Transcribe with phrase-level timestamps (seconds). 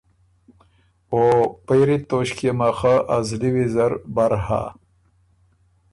[1.11, 1.21] او
[1.65, 4.61] پېری توݭکيې مه خه ا زلی ویزر بر هۀ۔